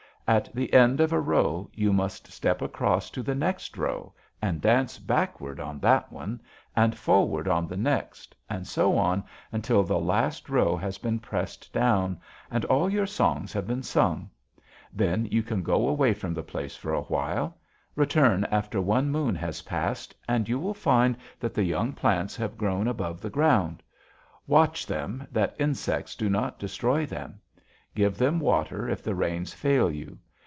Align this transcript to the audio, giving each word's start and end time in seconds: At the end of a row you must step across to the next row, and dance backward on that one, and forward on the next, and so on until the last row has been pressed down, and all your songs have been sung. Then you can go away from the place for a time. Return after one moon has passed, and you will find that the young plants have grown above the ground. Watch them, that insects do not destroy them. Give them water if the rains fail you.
At 0.27 0.55
the 0.55 0.71
end 0.73 1.01
of 1.01 1.11
a 1.11 1.19
row 1.19 1.69
you 1.73 1.91
must 1.91 2.31
step 2.31 2.61
across 2.61 3.09
to 3.09 3.21
the 3.21 3.35
next 3.35 3.77
row, 3.77 4.13
and 4.41 4.61
dance 4.61 4.97
backward 4.97 5.59
on 5.59 5.77
that 5.81 6.09
one, 6.09 6.39
and 6.73 6.97
forward 6.97 7.49
on 7.49 7.67
the 7.67 7.75
next, 7.75 8.33
and 8.49 8.65
so 8.65 8.97
on 8.97 9.25
until 9.51 9.83
the 9.83 9.99
last 9.99 10.47
row 10.47 10.77
has 10.77 10.97
been 10.97 11.19
pressed 11.19 11.73
down, 11.73 12.17
and 12.49 12.63
all 12.65 12.89
your 12.89 13.05
songs 13.07 13.51
have 13.51 13.67
been 13.67 13.83
sung. 13.83 14.29
Then 14.93 15.25
you 15.25 15.43
can 15.43 15.63
go 15.63 15.89
away 15.89 16.13
from 16.13 16.33
the 16.33 16.43
place 16.43 16.77
for 16.77 16.95
a 16.95 17.03
time. 17.03 17.51
Return 17.97 18.45
after 18.45 18.79
one 18.79 19.09
moon 19.09 19.35
has 19.35 19.63
passed, 19.63 20.15
and 20.29 20.47
you 20.47 20.57
will 20.61 20.73
find 20.73 21.17
that 21.41 21.53
the 21.53 21.63
young 21.65 21.91
plants 21.91 22.37
have 22.37 22.57
grown 22.57 22.87
above 22.87 23.19
the 23.19 23.29
ground. 23.29 23.83
Watch 24.47 24.85
them, 24.87 25.27
that 25.33 25.57
insects 25.59 26.15
do 26.15 26.29
not 26.29 26.57
destroy 26.57 27.05
them. 27.05 27.41
Give 27.93 28.17
them 28.17 28.39
water 28.39 28.87
if 28.87 29.03
the 29.03 29.13
rains 29.13 29.53
fail 29.53 29.91
you. 29.91 30.17